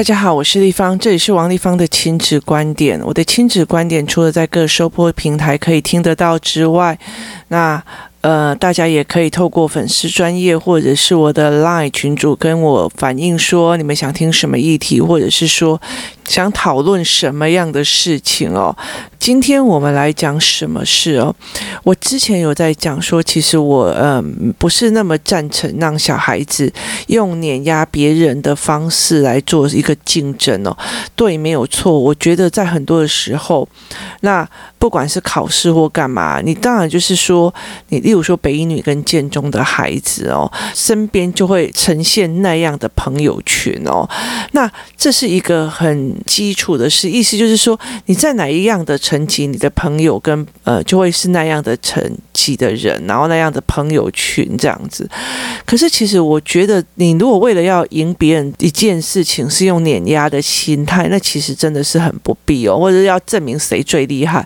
[0.00, 2.98] 大家好，我是丽芳，这里是王丽芳的亲子观点。
[3.04, 6.98] 我的亲子观点除了在各收播平台可以听得到之外，
[7.48, 7.84] 那。
[8.22, 15.80] 呃，大家也可以透过粉丝专业或者是我的 LINE 群组跟我反映说你们想听什么议题，或者是说
[16.26, 18.76] 想讨论什么样的事情哦。
[19.18, 21.34] 今天我们来讲什么事哦？
[21.82, 24.22] 我之前有在讲说，其实我呃
[24.58, 26.70] 不是那么赞成让小孩子
[27.06, 30.76] 用碾压别人的方式来做一个竞争哦。
[31.16, 31.98] 对，没有错。
[31.98, 33.66] 我觉得在很多的时候，
[34.20, 34.46] 那
[34.78, 37.54] 不管是考试或干嘛，你当然就是说
[37.88, 38.09] 你。
[38.10, 44.04] 例如说，北一女跟建中的孩子哦，身边就会呈现那样的朋友群哦。
[44.50, 55.08] 那这是一个很基础的事，意思就是说，你在哪一样的层级，你的朋友跟呃就会是那样的层级的人，然后那样的朋友群这样子。
[55.64, 64.44] 可是其实我觉得，你如果为了要赢别人一件事情，是用碾压的心态，那其实真的是很不必哦，或者要证明谁最厉害。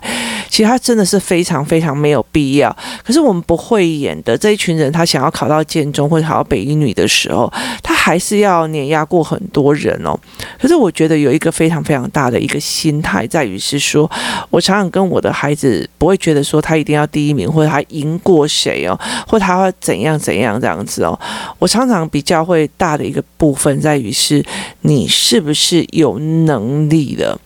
[0.55, 2.73] 其实他真的是非常非常没有必要。
[3.03, 7.51] 可是我们不会演的这一群人，他想要考到建中或者考到北一女的时候，
[7.83, 10.17] 他还是要碾压过很多人哦。
[10.57, 14.09] 可是我觉得有一个非常非常大的一个心态，在于是说，
[14.49, 21.19] 我常常跟我的孩子不会觉得说他一定要第一名，或者他赢过谁哦，或他会怎样怎样这样子哦。
[21.59, 24.41] 我常常比较会大的一个部分在于是，
[24.83, 27.37] 你是不是有能力的，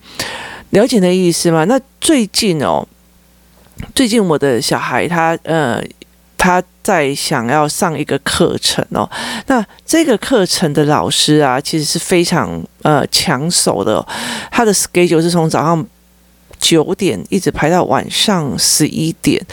[0.70, 1.64] 了解的意思吗？
[1.64, 2.86] 那最近哦。
[3.94, 5.82] 最近我的小孩他呃
[6.36, 9.08] 他在想要上一个课程哦，
[9.46, 14.04] 那这个课程的老师啊其实是非常呃抢手的，
[14.50, 15.86] 他的 schedule 是从早上
[16.58, 19.44] 九点一直排到晚上十一点，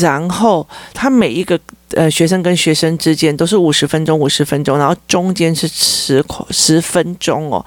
[0.00, 1.58] 然后他每一个
[1.92, 7.64] 呃学生跟学生之间都是五十分钟五十分钟，然后中间是十十分钟哦，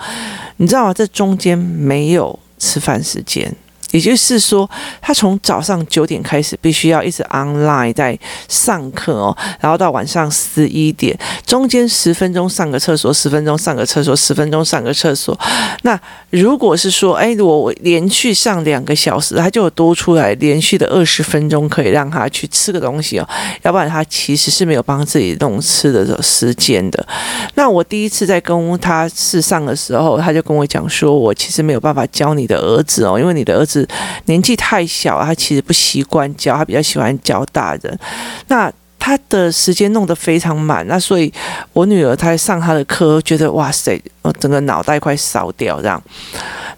[0.58, 0.94] 你知道吗？
[0.94, 3.53] 这中间没有吃饭时间。
[3.91, 4.69] 也就是说，
[5.02, 8.17] 他从早上九点开始，必须要一直 online 在
[8.49, 15.39] 上课哦，然后到晚上十一点，中间十分钟上个厕所，十分钟上个厕所，十分钟上个厕所。
[15.83, 15.98] 那
[16.31, 23.30] 如果是说，哎，我连续上两个小时，他就多出来连续的二十分钟可以让他去吃个东西哦，
[23.61, 27.08] 要不然他其实是没有帮自己弄吃的时间的。
[27.55, 33.77] 那我第一次在跟他试上的时候，他就跟我讲说，我其实没有办法教你的儿子哦，因为你的儿子。
[34.26, 37.99] 年纪太小，他其实不习惯教，他比较喜欢教大人。
[38.48, 41.32] 那他的时间弄得非常满，那所以
[41.73, 46.02] 我女儿她上他的课，觉得哇塞，我整个脑袋快烧掉这样。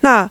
[0.02, 0.30] 那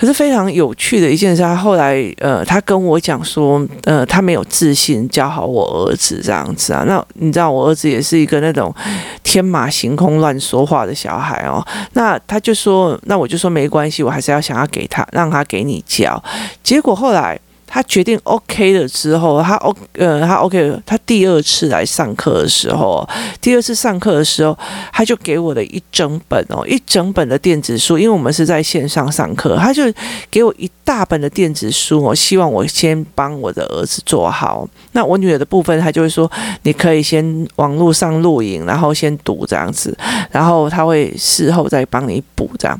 [0.00, 6.84] 可是非常有趣的一件事，他后来呃，他跟我讲说，呃，他没有自信教好我儿子这样子啊。
[6.86, 8.74] 那你知道我儿子也是一个那种
[9.22, 11.62] 天马行空乱说话的小孩哦。
[11.92, 16.24] 那他就说，那我就说没关系，我还是要想要给他，让他给你教。
[16.62, 17.38] 结果后来。
[17.72, 23.08] 他决定 OK 了之后，他 O 呃他 OK，他第二次来上课的时候，
[23.40, 24.58] 第二次上课的时候，
[24.92, 29.84] 他就给我的一整本哦，一整本的电子书，因为我们是在线上上课，他就
[30.28, 34.68] 给我一大本的电子书，我希望我先帮我的儿子做好。
[34.90, 36.28] 那我女儿的部分，他就会说，
[36.64, 39.96] 你可以先网络上录影，然后先读这样子，
[40.32, 42.76] 然后他会事后再帮你补这样。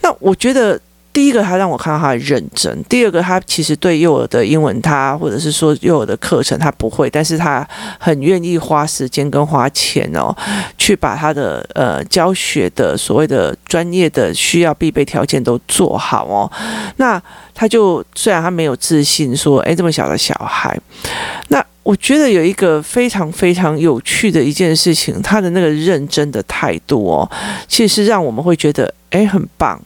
[0.00, 0.80] 那我觉得。
[1.16, 7.66] 第一个，他让我看到他的认真；第二个，他其实对幼儿的英文，他或者是说幼儿的课程，他不会，但是他
[7.98, 10.36] 很愿意花时间跟花钱哦，
[10.76, 16.52] 去把他的呃教学的所谓的专业的需要必备条件都做好哦。
[16.98, 17.18] 那
[17.54, 20.78] 他就虽然他没有自信说，诶，这么小的小孩，
[21.48, 27.30] 那我觉得有一个非常非常有趣的一件事情，他的那个认真的态度哦，
[27.66, 29.80] 其实是让我们会觉得，诶，很棒。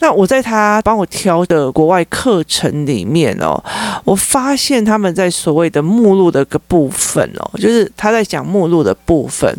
[0.00, 3.60] 那我在他帮我挑的国外课程里面哦，
[4.04, 9.52] 我发现他们在所谓的目录的个部分哦，就是他在讲目录的部分。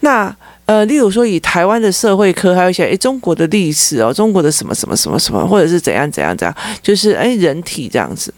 [0.00, 0.34] 那
[0.66, 8.34] 呃，例如说以台湾的社会科，还有一些诶中国的历史哦，中国的什么什么什么什么，或者是怎样怎样怎样，就是诶人体这样子。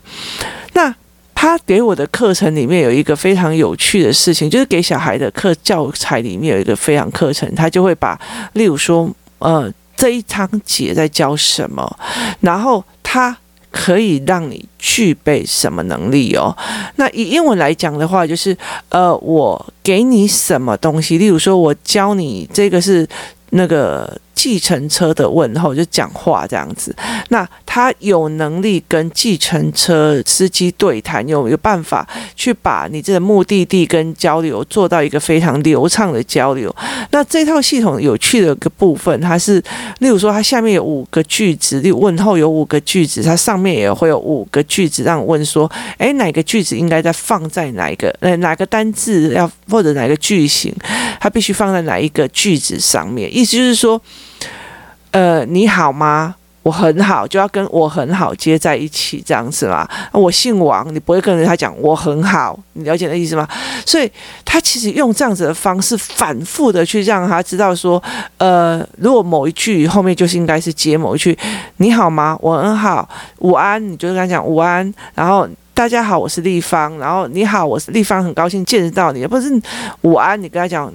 [0.75, 0.94] 那
[1.35, 8.20] 他给我的课程里面有一个非常有趣的事情，就是给小孩的课教材里面有一个非常课程，他就会把
[8.53, 9.73] 例如说呃。
[9.96, 11.99] 这一章节在教什么？
[12.41, 13.37] 然后它
[13.70, 16.56] 可以让你具备什么能力哦？
[16.96, 18.56] 那以英文来讲的话，就是
[18.88, 21.19] 呃，我给你什么东西？
[21.19, 23.06] 例如说，我教你这个是
[23.50, 26.95] 那个计程车的问候，就讲话这样子。
[27.29, 36.75] 那他有能力跟计程车司机对谈，有有办法去把你这个目的地跟交流做到一个非常流畅的交流。
[37.11, 39.63] 那这套系统有趣的一个部分，它是
[40.01, 50.75] 例如说，它下面有五个句子，例如问候有五个句子，它上面也会有五个句子，让我问说，诶，哪个句子应该再放在哪一个呃哪个单字要或者哪个句型，
[51.21, 53.35] 它必须放在哪一个句子上面？
[53.35, 54.01] 意思就是说。
[55.15, 56.35] 呃，你好吗？
[56.65, 59.89] 我很好，就要跟我很好接在一起，这样子嘛。
[60.11, 63.47] 我姓王，你不会跟人家讲我很好，你了解那意思吗？
[63.87, 64.11] 所以
[64.45, 68.03] 他其实用这样子的方式，反复的去让他知道说，
[68.39, 71.39] 呃，如果某一句后面就是应该是接某一句，
[71.77, 72.37] 你好吗？
[72.41, 73.09] 我很好，
[73.39, 79.49] 午安，你就跟他讲午安，然后大家好，我是立方，然后你好，我是立方，很高兴见到你，不是
[80.01, 80.93] 午安，你跟他讲。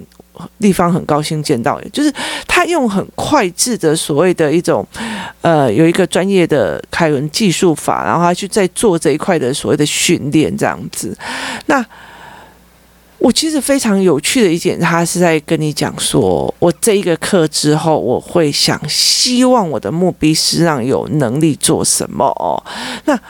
[0.58, 2.12] 地方很高兴见到你，就是
[2.46, 4.86] 他用很快制的所谓的一种，
[5.40, 11.16] 呃，有一个专业的凯伦技术法，然后他去在做这一块的所谓的训练这样子。
[11.66, 11.84] 那
[13.18, 22.56] 我其实非常有趣的一点，他是在跟你讲说，我这一个课之后，我会想希望我的目标是让有能力做什么哦。
[23.04, 23.20] 那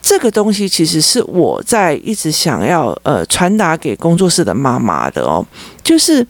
[0.00, 5.44] 这个东西其实是我在一直想要呃传达给工作室的妈妈的哦，
[5.86, 6.26] 就是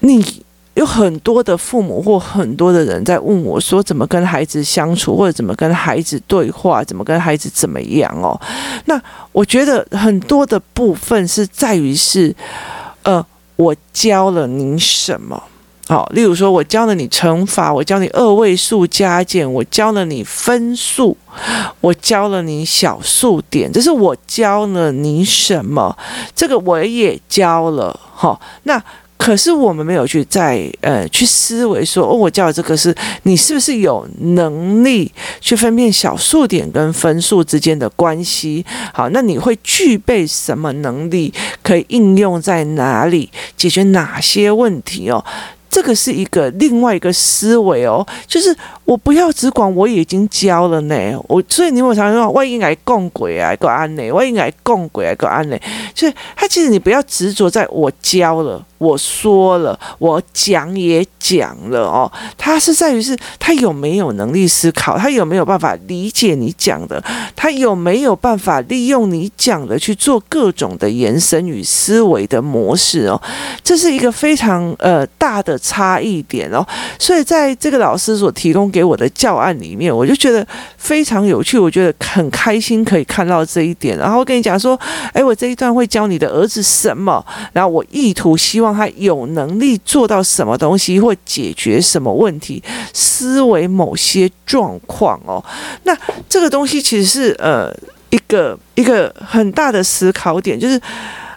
[0.00, 0.22] 你
[0.74, 8.38] 有很多的父母或很多的人在问我说，怎么跟孩子相处，或者怎么跟孩子对话，怎么跟孩子怎么样哦？
[8.84, 9.00] 那
[9.32, 12.36] 我觉得很多的部分是在于是，
[13.04, 13.24] 呃，
[13.56, 15.42] 我教了您什么。
[15.88, 21.16] 好，例如说，我教了你乘法，我教你二位数加减，我教了你分数，
[21.80, 25.96] 我教了你小数点，这是我教了你什么？
[26.34, 28.82] 这个我也教了，哈，那。
[29.18, 35.10] 可是我们没有去再呃去思维说，哦，我教的这个是你是不是有能力
[35.40, 38.64] 去分辨小数点跟分数之间的关系？
[38.92, 41.32] 好，那你会具备什么能力？
[41.62, 43.30] 可以应用在哪里？
[43.56, 45.24] 解决哪些问题哦？
[45.76, 48.56] 这个是一个另外一个思维哦，就是
[48.86, 50.94] 我不要只管我已经教了呢，
[51.28, 55.58] 我所以你我常常说，万一来供鬼啊，个安呢，万一来供鬼啊，个安呢，
[55.94, 58.64] 所以他其实你不要执着在我教了。
[58.78, 67.02] 我说了，我讲也讲了哦，他是在于是，他有没有能力思考，他有没有办法理解你讲的，
[67.34, 73.20] 他有没有办法利用你讲的去做各种的延伸与思维的模式哦，
[73.64, 76.62] 这是一个非常呃大的差异点哦，
[76.98, 80.46] 所以在这个老师所提供给我的教案里面，我就觉得
[80.76, 84.78] 非常有趣，我觉得很开心可以看到这一点，然后我跟你讲说，
[85.14, 87.24] 哎，我这一段会教你的儿子什么，
[87.54, 88.65] 然后我意图希望。
[88.74, 95.44] 他有能力做到什么东西，或解决什么问题，思维某些状况哦。
[95.84, 95.96] 那
[96.28, 97.74] 这个东西其实是呃
[98.10, 100.80] 一个一个很大的思考点，就是，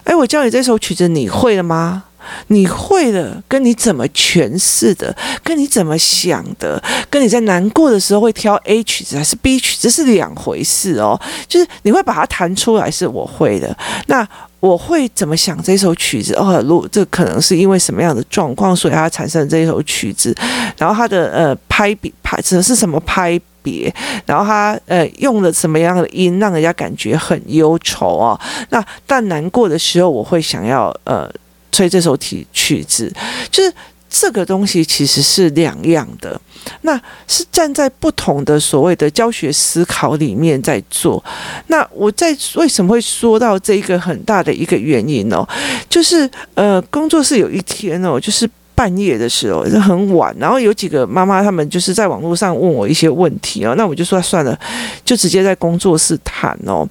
[0.04, 2.04] 哎，我教你这首曲子，你会了吗？
[2.48, 11.18] 你会了，跟你怎么诠释的，跟你怎么想的，跟你在难过的时候会挑 A 曲子还是 B 曲子，是两回事哦。
[11.48, 13.74] 就是你会把它弹出来，是我会的。
[14.06, 14.28] 那
[14.60, 16.34] 我会怎么想这首曲子？
[16.34, 20.34] 哦，如这可能是因为什么样的状况，所以它产生这首曲子。
[20.76, 23.92] 然后它的呃拍比拍指的是什么拍别？
[24.26, 28.38] 然后它呃用了什么样的音，让人家感觉很忧愁啊？
[28.68, 31.30] 那但难过的时候，我会想要呃
[31.72, 33.12] 吹这首曲曲子，
[33.50, 33.72] 就是。
[34.10, 36.38] 这个东西其实是两样的，
[36.82, 41.22] 那是站在不同的所谓的教学思考里面在做。
[41.68, 45.46] 那我在为什么会说到这一个很大的一个原因呢？
[45.88, 48.50] 就是呃，工作室有一天哦，就是。
[48.72, 54.58] 半夜的时候就很晚，然后有几个妈妈他们就是在网络上问我一些问题哦，那我就说算了，
[55.04, 56.88] 就直接在工作室谈哦，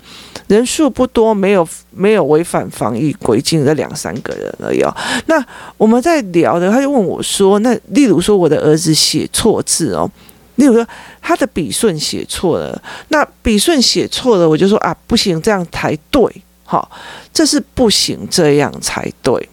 [0.50, 4.92] 人数不多，没有没有违反防疫规定的两三个人而已哦。
[5.28, 5.42] 那
[5.78, 10.10] 我们在聊的，他就问我说，那例如说我的儿子写错字哦，
[10.56, 10.86] 例如说
[11.22, 16.24] 他的笔顺写错了，那笔顺写错了，我就说啊，不行，这样才对，
[16.64, 16.90] 好，
[17.32, 19.48] 这是不行，这样才对。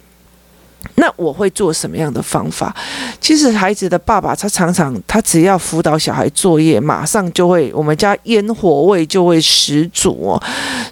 [0.95, 2.75] 那我会做什么样的方法？
[3.21, 10.43] 其实孩子的爸爸他常常他只要辅导小孩作业，马上就会我们家烟火味就会十足哦。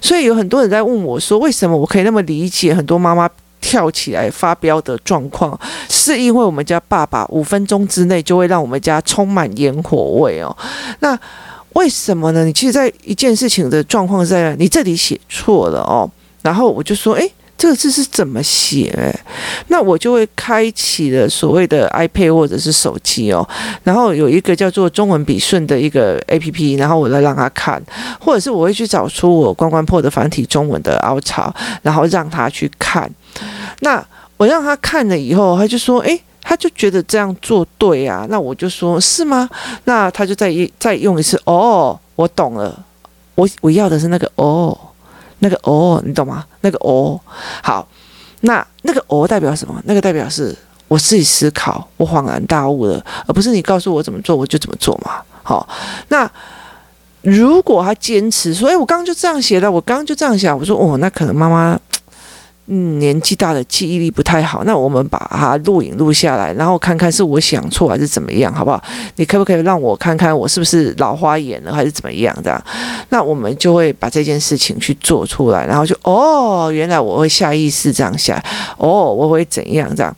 [0.01, 3.27] 所以有很多人在问我说，为什么我可以那么理解很多妈妈
[3.61, 5.57] 跳起来发飙的状况？
[5.89, 10.55] 是因为我们家爸爸五分钟之内就会让我们家充满烟火味哦。
[10.99, 11.17] 那
[11.73, 12.45] 为什么呢？
[12.45, 16.07] 你其实，在一件事情的状况在你这里写错了哦，
[16.43, 17.31] 然后我就说，诶。
[17.57, 18.93] 这个字是怎么写？
[19.69, 23.47] 那我就会开启了所谓的 iPad 或者是手机哦，
[23.83, 27.81] 然后有一个叫做中文笔顺的一个 APP，然后我来让他看，
[28.19, 33.09] 或者是我会去找出我关关破的繁体中文的凹槽，然后让他去看。
[33.79, 34.05] 那
[34.37, 39.49] 我让他看了以后，他就说：“诶，他就觉得这样做对啊。”那我就说：“是吗？”
[39.85, 42.77] 那他就再一再用一次，哦，我懂了，
[43.35, 44.77] 我我要的是那个哦。
[45.45, 46.43] 那个哦，你懂吗？
[46.61, 47.21] 那个哦，
[47.61, 47.87] 好，
[48.41, 49.79] 那那个哦代表什么？
[49.85, 50.55] 那个代表是
[50.87, 55.21] 我自己思考，我恍然大悟了，而不是你告诉我怎么做我就怎么做嘛。
[55.43, 55.69] 好，
[56.07, 56.27] 那
[57.21, 61.79] 如果他坚持说，哎，我刚刚就这样写了，我刚刚就这样想，我说哦，那可能妈妈。
[62.67, 68.83] 嗯，年纪大的记忆力不太好，那我们把它录影录下来，然后看看是我想错还是怎么样，好不好？
[69.17, 72.59] 你可不可以让我看看我是不是老花眼了还是怎么样的？
[73.09, 78.35] 那我们就会把这件事情去做出来，然后就哦，原来我会下意识这样想，
[78.77, 80.15] 哦，我会怎样这样？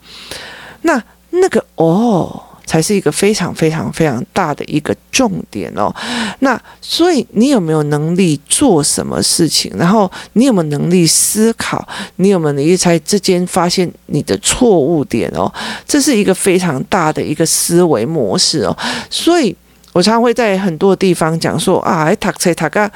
[0.82, 2.44] 那那个哦。
[2.68, 5.92] 才是一个非常非常非常大的一个重点哦。
[6.40, 9.72] 那所以你有没有能力做什么事情？
[9.76, 11.88] 然后你有没有能力思考？
[12.16, 15.50] 你有没有能力在之间发现你的错误点哦？
[15.86, 18.76] 这是一个非常大的一个思维模式哦。
[19.08, 19.56] 所以
[19.94, 22.88] 我常常会在很多地方讲说啊，读册读个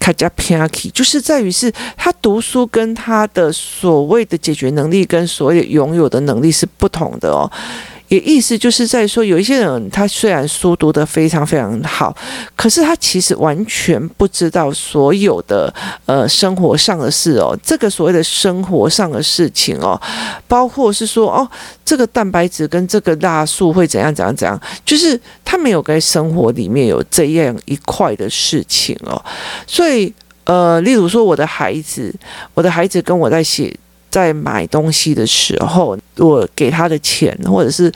[0.00, 7.48] 卡加偏题，就是在于是他读书跟他的所谓的解决能力跟所谓的拥有的能力是不同的哦。
[8.12, 12.14] 也意思就是在说，有一些人他虽然书读得非常非常好，
[12.54, 15.72] 可是他其实完全不知道所有的
[16.04, 17.58] 呃生活上的事哦。
[17.62, 19.98] 这个所谓的生活上的事情哦，
[20.46, 21.48] 包括是说哦，
[21.86, 29.24] 这个蛋白质跟这个大素会怎样怎样怎样，就是他没有在生活里面有这样一块的事情哦。
[29.66, 30.12] 所以
[30.44, 32.14] 呃，例如说我的孩子，
[32.52, 33.74] 我的孩子跟我在写。
[34.12, 37.90] 在买东西的时候，我给他的钱，或者是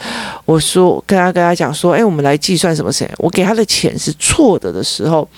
[0.46, 3.08] 我说跟他跟他讲说，哎，我们来计算什么钱？
[3.18, 5.28] 我给他的钱是错的的时候，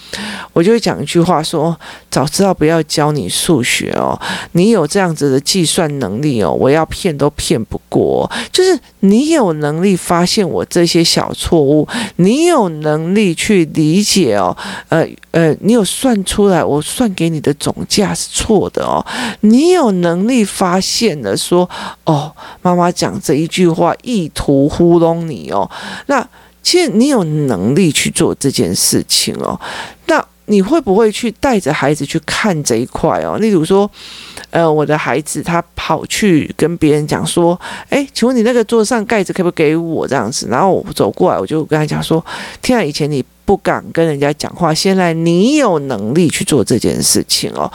[0.53, 1.77] 我就会讲一句话说：
[2.09, 4.17] 早知道不要教你数学哦，
[4.53, 8.31] 你有这样子的计算能力哦，我要骗都骗不过。
[8.53, 14.57] 就是你有能力发现我这些小错误，你有能力去理解哦，
[14.91, 19.05] 呃呃，你有算出来，我算给你的总价是错的哦，
[19.41, 20.68] 你有能力发。
[20.69, 21.69] 发现了说，
[22.05, 25.69] 哦，妈妈讲这一句话意图糊弄你哦。
[26.09, 26.27] 那
[26.63, 29.59] 其实你有能力去做这件事情哦。
[30.07, 33.39] 那你会不会去带着孩子去看这一块哦？
[33.39, 33.91] 例如说，
[34.51, 40.47] 呃，我的孩子他跑去跟别人讲说，哎，请问你那个桌上盖子可不可以给我这样子？
[40.49, 42.25] 然后我走过来，我就跟他讲说，
[42.63, 47.71] 天啊，以前你不敢跟人家讲话，现在你有能力去做这件事情哦。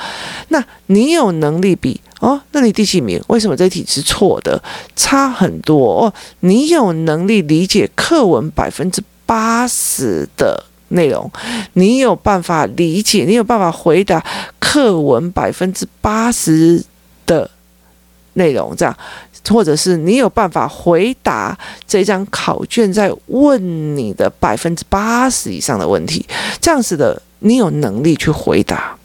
[0.50, 2.00] 那你有能力比。
[2.20, 3.22] 哦，那你第几名？
[3.28, 4.64] 为什么这题是错的？
[4.96, 6.14] 差很多哦。
[6.40, 11.32] 你有能力理解课文百分之八十的内容，
[11.74, 14.24] 你有办法理解，你有办法回答
[14.60, 16.84] 课文百分之八十
[17.26, 17.50] 的
[18.34, 18.98] 内容，这样，
[19.50, 26.26] 或者是你有办法回答这张考卷在问你的百分之八十以上的问题，
[26.60, 28.98] 这样子的，你有能力去回答。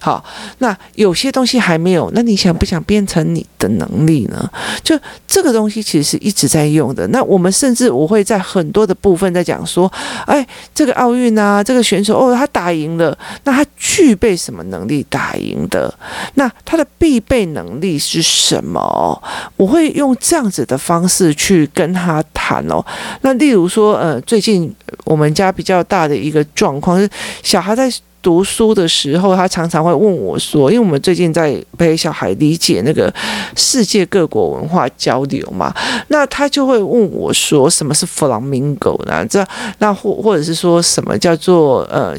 [0.00, 0.24] 好，
[0.58, 4.48] 那有些东西还没有，那你想不想变成你的能力呢？
[4.82, 7.06] 就这个东西其实是一直在用的。
[7.08, 9.90] 那我们甚至我会在很多的部分在讲说，
[10.24, 15.92] 哎，这个奥运啊，这个选手哦，他打赢了，那他具备什么能力打赢的？
[16.34, 19.20] 那他的必备能力是什么？
[19.56, 22.84] 我会用这样子的方式去跟他谈哦。
[23.22, 24.72] 那例如说，呃，最近
[25.04, 27.10] 我们家比较大的一个状况是，
[27.42, 27.92] 小孩在。
[28.20, 33.12] 读书的时候，他常常会问我说：“因为我们最近在陪小孩理解那个
[33.56, 35.72] 世界各国文化交流嘛，
[36.08, 39.24] 那他就会问我说：什么是弗朗明哥呢？
[39.26, 39.46] 这
[39.78, 42.14] 那或或者是说什么叫做呃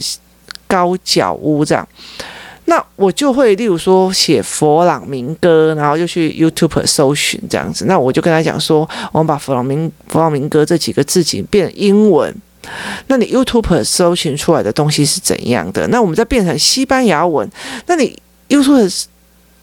[0.67, 1.87] 高脚屋这样？
[2.65, 7.85] 那我就会例如说写弗朗明哥，然后就去 YouTube 搜寻这样子。
[7.85, 12.33] 那我就跟他讲说：我们把弗朗明弗朗明哥这几个字形变英文。”
[13.07, 15.87] 那你 YouTube 搜寻出来的东西是怎样的？
[15.87, 17.49] 那我们再变成西班牙文，
[17.87, 18.17] 那你
[18.49, 19.05] YouTube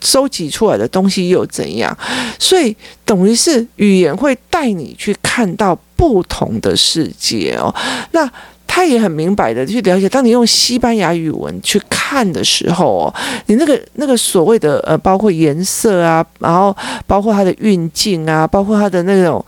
[0.01, 1.97] 收集出来的东西又怎样？
[2.39, 7.75] 所以等于是语言会带你去看到不同的世界哦。
[8.13, 8.31] 那
[8.67, 13.15] 他也很明白的去了解，当你用西班牙语文去看的时候哦，
[13.47, 16.77] 你那个那个所谓的呃，包括颜色啊，然后
[17.07, 19.45] 包括它的运镜啊，包括它的那种。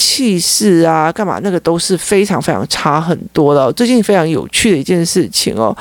[0.00, 3.70] 气势啊，干嘛那个都是非常非常差很多的。
[3.74, 5.76] 最近非常有趣的一件事情哦，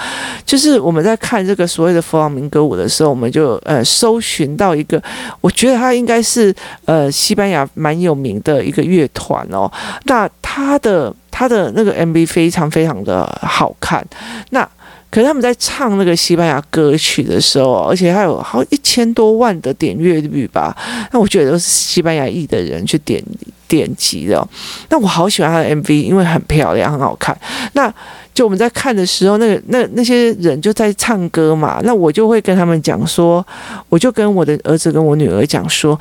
[0.45, 5.01] 就是我们在看这个所谓的佛朗明哥舞的时候，我们就呃搜寻到一个，
[5.39, 9.71] 我觉得他应该是呃西班牙蛮有名的一个乐团哦。
[10.03, 14.05] 那他的他的那个 MV 非常非常的好看，
[14.49, 14.69] 那。
[15.11, 20.75] 可是他们在唱那个西班牙歌曲的时候，而且还有好一千多万的点阅率吧，
[21.11, 23.23] 那我觉得都是西班牙裔的人去点
[23.67, 24.47] 点击的。
[24.89, 27.35] 那我好喜欢他的 MV，因为很漂亮，很好看。
[27.73, 27.91] 那
[28.33, 33.45] 就我们在看的时候，那个那那些人就在唱歌嘛，那我就会跟他们讲说，
[33.89, 35.99] 我就跟我的儿子跟我女儿讲说，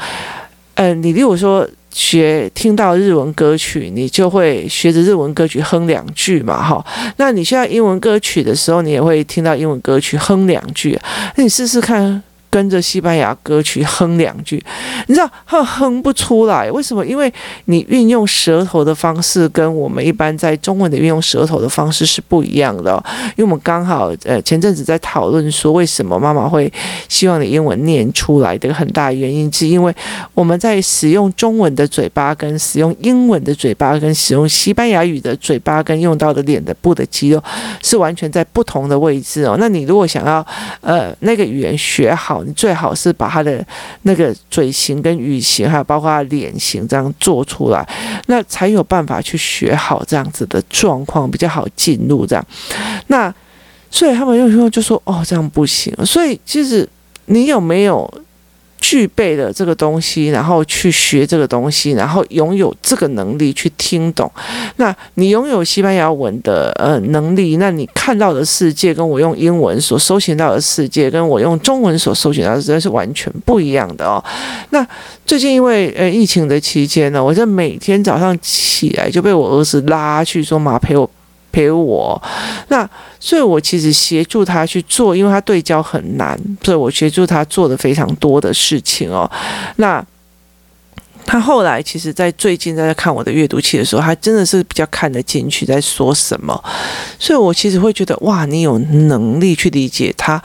[0.79, 1.69] 呃，你例如说。
[1.91, 6.85] 学听到日文歌曲，你就会学着日文歌曲哼两句嘛，哈。
[7.17, 10.97] 那你现在英文歌曲的时候，你也会听到英文歌曲哼两句。
[11.35, 12.23] 那你试试看。
[12.51, 14.63] 跟着西班牙歌曲哼两句，
[15.07, 17.05] 你知道哼哼不出来，为什么？
[17.05, 17.33] 因为
[17.67, 23.03] 你运用舌头的方式跟我们一般在中文的运用舌头的方式是不一样的。
[23.37, 26.73] 因为我们刚好呃前阵子在讨论说，为什么妈妈会
[27.09, 29.95] 希望你英文念出来的很大原因，是因为
[30.35, 37.43] 我们在使用中文的嘴巴跟使用英文的嘴巴跟使用西班牙语的嘴巴跟用到的脸的部的肌肉
[37.83, 39.57] 是完全在不同的位置哦。
[39.59, 40.45] 那你如果想要
[40.81, 43.65] 呃那个语言学好，你最好是把他的
[44.03, 47.87] 那个嘴型跟语型，还有包括他脸型这样做出来，
[48.27, 52.45] 那才有办法去学好这样子的状况，比较好进入这样。
[53.09, 53.33] 那
[53.91, 56.89] 所以他们有时候就说：“哦，这样不行。”所以其实
[57.27, 58.09] 你有没有？
[58.81, 64.31] 具备了这个东西，然后去学这个东西，然后拥有这个能力去听懂。
[64.77, 74.23] 那你拥有西班牙文的呃能力，那你看到的世界跟我用英文所搜寻到的世界，跟我用中文所搜寻到的世界是完全不一样的哦。
[74.71, 74.87] 那
[75.27, 81.09] 最近因为呃疫情的期间呢，我就每天早上起来就被我儿子拉去说：“妈，陪我。”
[81.51, 82.23] 陪我，
[82.69, 82.89] 那
[83.21, 89.31] 所以，我其实协助他去做，因为他对焦很难，所以我协助他做的非常多的事情哦。
[89.77, 90.05] 那
[91.27, 96.63] 他后来其实，在最近在看我的阅读器的时候，他真的是比较看得进去在说什么，
[97.19, 100.43] 所以我其实会觉得，哇，你有能力去理解他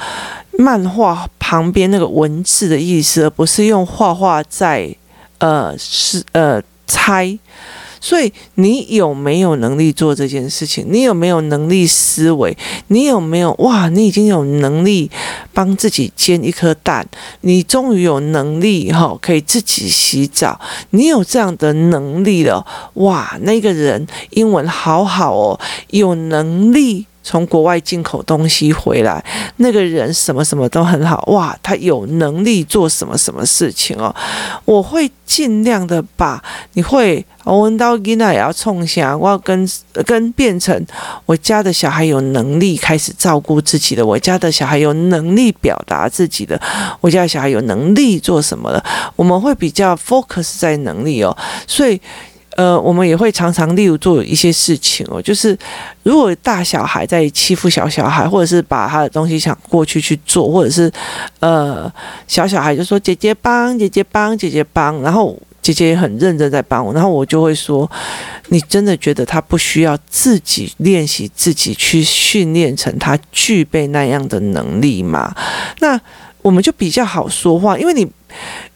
[0.57, 4.93] 漫画旁边那个文字的意思，而不是用画画在
[5.37, 7.37] 呃是呃猜。
[8.03, 10.85] 所以你有没有能力做这件事情？
[10.89, 12.57] 你有没有能力思维？
[12.87, 13.87] 你有没有哇？
[13.87, 15.09] 你已经有能力
[15.53, 17.07] 帮自己煎一颗蛋，
[17.39, 20.59] 你终于有能力哈，可以自己洗澡。
[20.89, 23.37] 你有这样的能力了，哇！
[23.43, 25.59] 那个人英文好好哦，
[25.91, 27.05] 有能力。
[27.23, 29.23] 从国外进口东西回来，
[29.57, 34.13] 那个人什么什么都很好哇，他有能力做什么什么事情哦。
[34.65, 39.67] 我会尽量的把你会，我问到囡仔也要冲下，我要跟
[40.05, 40.85] 跟变成
[41.25, 46.59] 我家的小孩有能力开始照顾自己的，我家的小孩有能力表达自己的，
[46.99, 48.83] 我家的小孩有能力做什么的，
[49.15, 51.99] 我们会比较 focus 在能力哦，所以。
[52.55, 55.57] 呃，我们也会常常，例如做一些事情哦，就是
[56.03, 60.91] 如果大小孩在欺负小小孩，或者是把他的东西想过去去做，或者是
[61.39, 61.91] 呃，
[62.27, 67.89] 小小孩就说姐姐帮，姐姐帮，姐姐帮，然后姐姐也很认真在帮我，然后我就会说，
[68.49, 75.35] 你真的觉得他不需要自己练习，自己去训练成他具备那样的能力吗？
[75.79, 75.99] 那
[76.43, 78.07] 我们就比较好说话，因为你，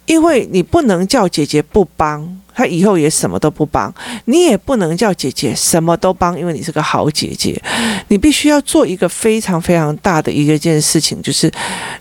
[0.07, 2.41] 因为你不能叫姐姐不帮。
[2.57, 3.93] 他以后也什么都不帮，
[4.25, 7.61] 你也不能叫姐姐什么都帮，因为你是个好姐姐。
[8.07, 11.51] 你必须要做一个非常非常大的一件事情，就是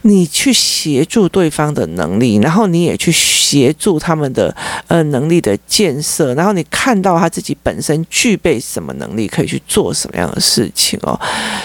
[0.00, 4.56] 你去协助对方的能力，然后你也去协助他们的
[4.88, 11.20] 呃能力的建设，然后你看到他自己本身具备什么能力，可以去做什么样的事情哦。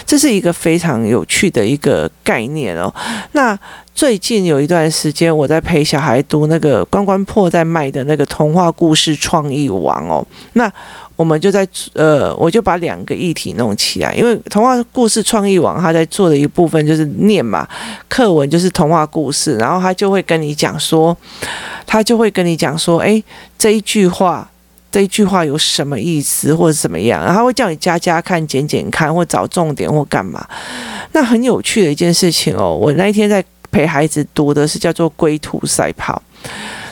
[0.05, 2.93] 这是一个非常有趣的一个概念哦。
[3.31, 3.57] 那。
[3.93, 10.25] 最近有一段时间，我在陪小孩读那个关关破在卖的那个童话故事创意王哦。
[10.53, 10.71] 那
[11.15, 17.67] 我们就在呃，我就把两个议题弄起来，因为童话故事创意王他在做的一部分就是念嘛，
[18.09, 21.15] 课文就是童话故事，然后他就会跟你讲说，
[21.85, 23.23] 他就会跟你讲说，诶，
[23.55, 24.49] 这一句话，
[24.91, 30.43] 这一句话有什么意思或者怎么样，然后他会叫你加加看、减减看，或找重点或干嘛。
[31.11, 33.45] 那很有趣的一件事情哦，我那一天在。
[33.71, 36.21] 陪孩子读的是叫做《龟兔赛跑》，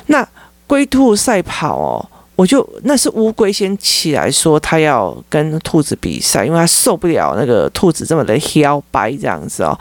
[0.06, 0.25] 那
[0.69, 2.05] 龟兔赛跑哦，
[2.36, 9.75] 我就那是乌龟先起来说他要跟兔子比赛，因为他受不了那个兔子这么的摇摆这样子哦。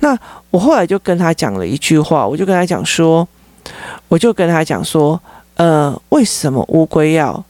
[0.00, 0.16] 那
[0.50, 3.26] 我后来就跟他讲了一句话，我就跟他讲说，
[4.08, 5.18] 我就跟他讲说，
[5.56, 7.42] 呃，为什么乌龟要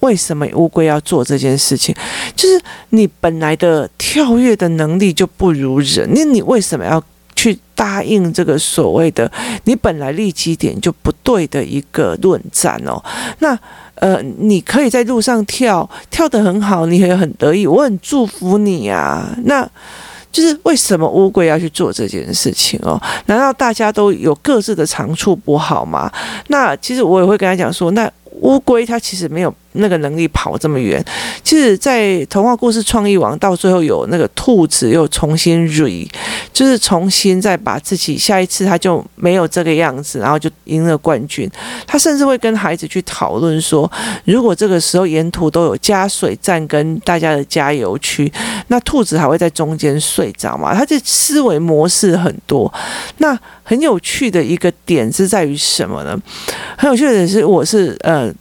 [0.00, 1.94] 为什么乌龟要做这件事情？
[2.34, 2.58] 就是
[2.88, 7.02] 你本来的跳跃的能力就不如人，那你为什么要
[7.38, 9.30] 去答应这个所谓的
[9.62, 13.00] 你本来立基点就不对的一个论战哦？
[13.38, 13.56] 那
[13.94, 19.32] 呃，你可以在路上跳，跳得很好，你也很得意，我很祝福你啊。
[19.44, 19.64] 那
[20.32, 23.00] 就是为什么乌龟要去做这件事情哦？
[23.26, 26.10] 难道大家都有各自的长处不好吗？
[26.48, 28.10] 那其实我也会跟他讲说，那。
[28.40, 31.04] 乌龟它其实没有那个能力跑这么远。
[31.42, 36.08] 其实，在童话故事创意王到最后有那个兔子又重新 re，
[36.52, 41.48] 就是重新再把自己下一次他就没有这个样子，然后就赢了冠军。
[41.86, 43.90] 他甚至会跟孩子去讨论说，
[44.24, 48.30] 如果这个时候沿途都有加水站跟大家的加油区，
[48.68, 50.74] 那兔子还会在中间睡着吗？
[50.74, 52.72] 他的思维模式很多。
[53.18, 56.18] 那很有趣的一个点是在于什么呢？
[56.76, 58.32] 很有趣的是，我是呃。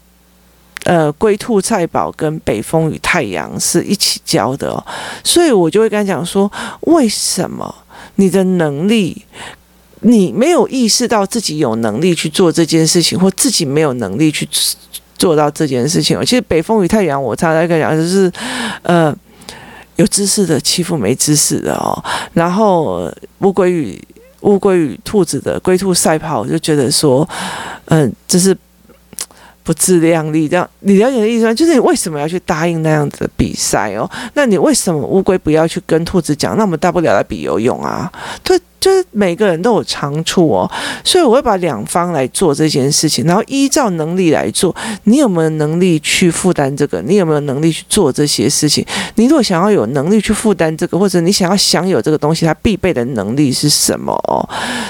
[0.84, 4.86] 呃，龟兔赛跑跟北风与太阳是一起教的哦，
[5.22, 6.50] 所以我就会跟他讲说，
[6.82, 7.74] 为什么
[8.16, 9.26] 你的能力，
[10.02, 14.48] 你没有意识到自己有能力去做这件事情，或自己没有能力去
[15.18, 16.18] 做到这件事情。
[16.22, 18.32] 其实北风与太阳，我常常跟他讲，就是
[18.84, 19.14] 呃，
[19.98, 22.02] 有知识的欺负没知识的哦，
[22.34, 24.02] 然后乌龟与
[24.42, 27.28] 乌龟与兔子的龟兔赛跑，我就觉得说，
[27.88, 28.58] 嗯、这是。
[29.68, 31.54] 不自量力，这样你了解的意思吗？
[31.54, 34.10] 就是你为什么要去答应那样子的比赛哦？
[34.34, 36.56] 那你为什么乌龟不要去跟兔子讲？
[36.56, 38.10] 那我们大不了来比游泳啊？
[38.42, 38.58] 对。
[38.80, 40.70] 就是每个人都有长处哦，
[41.04, 44.76] 所以我会把两方来做这件事情，然后依照能力来做。
[45.06, 47.02] 你有没有能力去负担这个？
[47.02, 48.86] 你有没有能力去做这些事情？
[49.16, 54.48] 你如果想要有能力去负担这个，或者你想要享有这个东西，它必备的能力是什么哦？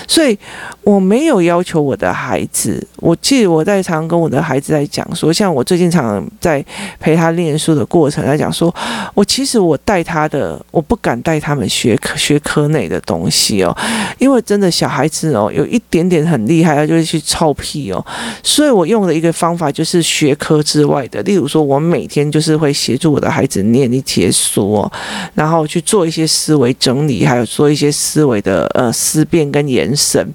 [0.07, 0.37] 所以
[0.83, 2.85] 我没有要求我的孩子。
[2.97, 6.63] 我记得我在常跟我的孩子在讲说，像我最近常常在
[6.99, 8.73] 陪他念书的过程来讲说，
[9.13, 13.75] 我其实我带他的，我不敢带他们学科学科内的东西哦。
[14.17, 18.03] 因为真的小孩子哦，有一点点很厉害，他就会去臭屁哦。
[18.43, 24.89] 所以我用的一个方法就是学科之外的，例如说，我每天就是会协助我的孩子念一节书，
[25.33, 30.27] 然后去做一些思维整理，还有做一些思维的呃思辨跟延伸。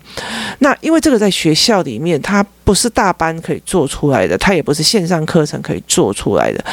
[0.61, 6.65] 那因为这个在学校里面，它不是大班可以做出来的，它也不是线上课程可以做出来的，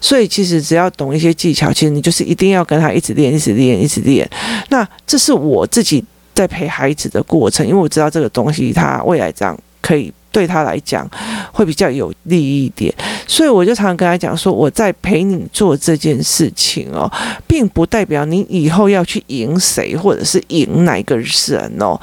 [0.00, 4.28] 所以其实只要懂一些技巧，其实你就是一定要跟他一直练，一直练，一直练。
[4.70, 6.04] 那这是我自己。
[6.36, 11.08] 在陪孩子的过程，因为我知道这个东西，他未来这样可以对他来讲
[11.50, 12.94] 会比较有利一点，
[13.26, 17.10] 所以我就常常跟他讲说，我在陪你做这件事情哦，
[17.46, 21.98] 并不代表你以后要去赢谁，或者是赢哪个人哦，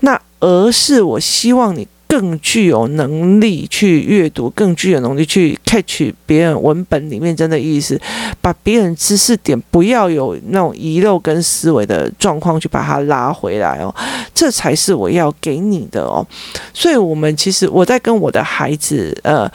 [0.00, 1.86] 那而是我希望你。
[2.18, 8.00] 更具有能力去阅读，更具有能力去 catch 别人文本里面真的意思，
[8.40, 13.94] 把别人知识点不要有那种遗漏跟思维的状况去把它拉回来哦，
[14.34, 16.26] 这才是我要给你的哦。
[16.72, 19.46] 所以，我们其实我在跟我的孩子呃。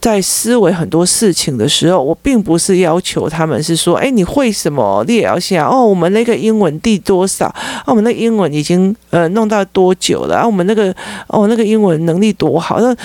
[0.00, 5.04] 在思维很多事情的时候，我并不是要求他们是说，哎，你会什么？
[5.06, 7.46] 你也要想哦，我们那个英文第多少？
[7.84, 10.38] 哦，我们那英文已经呃弄到多久了？
[10.38, 10.94] 啊，我们那个
[11.26, 12.80] 哦，那个英文能力多好？
[12.80, 12.96] 那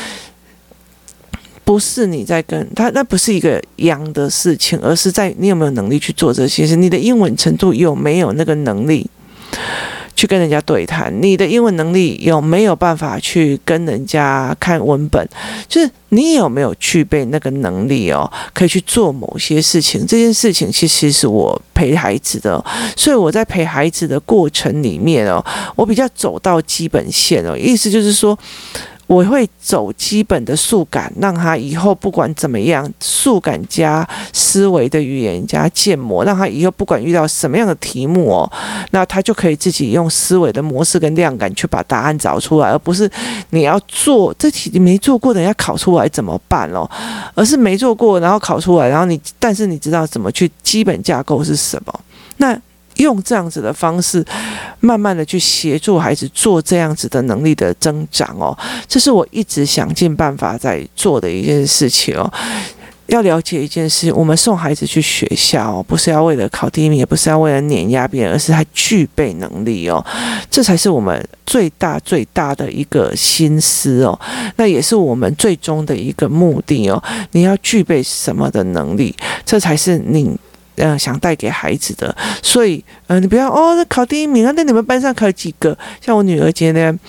[1.66, 6.76] 不是你在跟他，那不是一个样的事情，而是在你有没有能力去做这些事？
[6.76, 9.10] 你的英文程度有没有那个能力？
[10.16, 15.28] 去跟人家对谈，你的英文能力有没有办法去跟人家看文本？
[15.68, 20.08] 就是你有没有具备那个能力哦，可以去做某些事情。
[20.08, 22.64] 这件事情其实是我陪孩子的，
[22.96, 25.44] 所以我在陪孩子的过程里面哦，
[25.76, 28.38] 我比较走到基本线哦，意思就是说。
[29.08, 38.52] 我会走基本的数感，让他以后不管怎么样，数感加思维的语言加建模，让他以后不管遇到什么样的题目哦，
[38.92, 43.10] 那他就可以自己用思维的模式跟量感去把答案找出来，而不是
[43.52, 46.90] 你要做这题你没做过的，人家考出来怎么办哦？
[47.36, 52.00] 而是没做过，然后考出来，然后你但是你知道怎么去基本架构是什么？
[52.38, 52.60] 那。
[52.96, 54.24] 用这样子的方式，
[54.80, 62.32] 慢慢的去协助孩子做这样子的能力的增长哦，这是我一直想尽办法在做的一件事情哦。
[63.08, 70.04] 要了解一件事，我们送孩子去学校，不是要为了考第一名，也不是要为了碾压别人，而是他具备能力哦，
[70.50, 74.20] 这才是我们最大最大的一个心思哦，
[74.56, 77.02] 那也是我们最终的一个目的哦。
[77.34, 80.36] 你要具备什么的能力，这才是你。
[80.76, 82.16] 呃想带给孩子的。
[82.42, 85.78] 所以，呃，你不要哦，那考第一名啊，那你们班上考几个？
[86.02, 87.00] 像我女儿今天，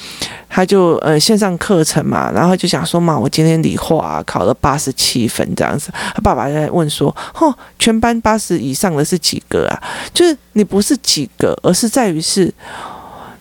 [0.48, 5.90] 她就呃线上课程嘛，然后就想说嘛，我今天理化啊考了八十七分这样子。
[6.14, 9.82] 她爸爸在问说，吼，全班八十以上的是几个啊？
[10.14, 12.52] 就是你不是几个，而是在于是。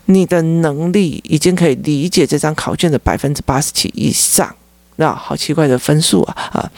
[0.08, 4.56] 你的能力已经可以理解这张考卷的百分之八十七以上，
[4.98, 6.72] 那好奇怪的分数啊啊！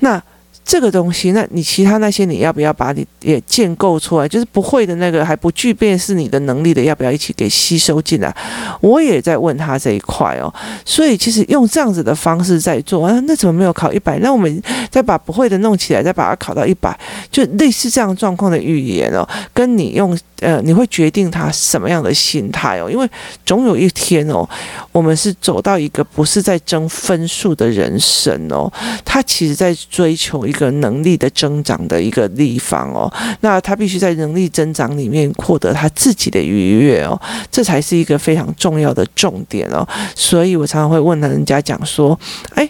[0.00, 0.20] 那
[0.64, 4.26] 这个东西，那你其他那些你要不要把你也建构出来？
[4.26, 8.34] 就是不会的那个还不具备是你的能力的，要不要一起给吸收进来？
[8.80, 10.52] 我也在问他这一块哦。
[10.84, 14.18] 所以其实用这样子的方式在做啊，那怎么没有考一百？
[14.20, 16.98] 那我们再把不会的弄起来，再把它考到一百，
[17.30, 20.18] 就类似这样状况的语言哦，跟你用。
[20.40, 23.08] 呃，你会决定他什么样的心态哦，因为
[23.46, 24.46] 总有一天哦，
[24.92, 28.70] 我们是走到一个不是在争分数的人生哦，
[29.06, 42.18] 他其实在追求一个能力的增长的一个地方哦，那他必须在能力增长里面获得他自己的愉悦哦，这才是一个非常重要的重点哦，所以我常常会问人家讲说，
[42.54, 42.68] 哎。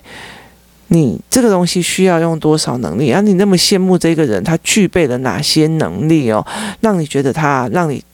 [0.89, 3.21] 你这个东西需要用多少能力啊？
[3.23, 6.47] 你那么羡慕这个人，他具备了哪些能力哦？
[6.81, 8.05] 让你觉得他让你。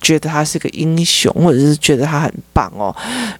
[0.00, 2.94] 觉得他是个英雄，或者是觉得他很棒哦，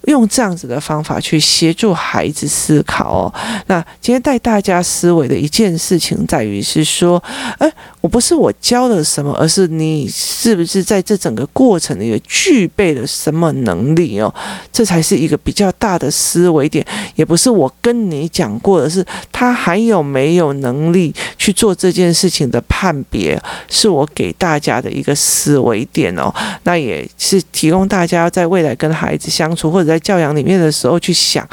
[0.05, 3.35] 用这样子的方法去协助孩子思考哦。
[3.67, 7.23] 那今天带大家思维的一件事情在于是说，
[7.59, 14.33] 哎，我不是我教了什么，而是你是不是在这整个过程里具备了什么能力哦？
[14.73, 26.33] 这才是一个比较大的思维点，也不是我跟你讲过的是他还有没有能力去做这件事情的判别，是我给大家的一个思维点哦。
[26.65, 31.47] 那也是提供大家在未来跟孩子相处或者在教养里面的时候去想，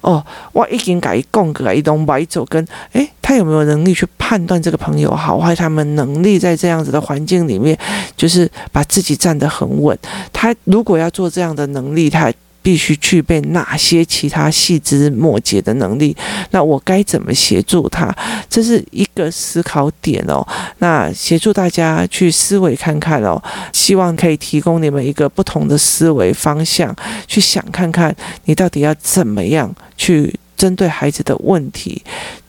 [0.00, 5.54] 哦，我已经改一共改一种白走跟，诶，他有没有能力去判断这个朋友好坏？
[5.54, 7.76] 他们能力在这样子的环境里面，
[8.16, 9.98] 就是把自己站得很稳。
[10.32, 12.32] 他如果要做这样的能力，他。
[12.62, 16.16] 必须具备哪些其他细枝末节的能力？
[16.52, 18.14] 那我该怎么协助他？
[18.48, 20.46] 这是一个思考点哦。
[20.78, 26.94] 那协助大家去思维看看哦，希望可以提供你们一个不同的思维方向，
[27.26, 30.34] 去想看看你到底要怎么样去。
[30.62, 32.00] 针对孩子的问题，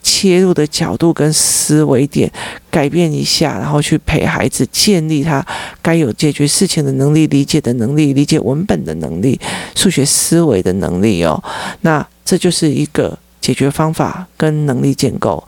[0.04, 2.32] 切入的角度跟思维点
[2.70, 5.44] 改变一下，然后去陪孩子建立他
[5.82, 9.40] 该有解决事情的能力、理解的能力、理解文本的能力、
[9.74, 11.44] 数学思维的能力哦。
[11.82, 15.44] 那这就是一个解决方法跟能力建构。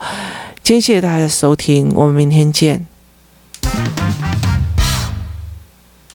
[0.63, 2.87] 今天谢谢大家的收听，我们明天见。